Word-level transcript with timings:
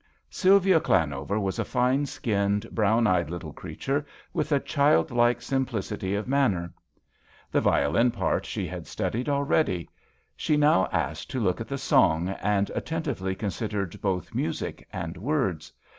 Sylvia 0.31 0.79
Llanover 0.81 1.39
was 1.39 1.59
a 1.59 1.61
64 1.61 1.63
THE 1.63 1.75
VIOLIN 1.75 1.93
OBBLIGATO. 1.93 2.05
fine 2.05 2.05
skinned, 2.59 2.75
brown 2.75 3.05
eyed 3.05 3.29
little 3.29 3.53
creature, 3.53 4.03
with 4.33 4.51
a 4.51 4.59
childlike 4.59 5.43
sim 5.43 5.63
plicity 5.63 6.17
of 6.17 6.27
manner. 6.27 6.73
The 7.51 7.61
violin 7.61 8.09
part 8.09 8.47
she 8.47 8.65
had 8.65 8.87
studied 8.87 9.29
already. 9.29 9.87
She 10.35 10.57
now 10.57 10.89
asked 10.91 11.29
to 11.29 11.39
look 11.39 11.61
at 11.61 11.67
the 11.67 11.77
song, 11.77 12.29
and 12.29 12.71
attentively 12.71 13.35
considered 13.35 14.01
both 14.01 14.33
music 14.33 14.87
and 14.91 15.17
words. 15.17 15.71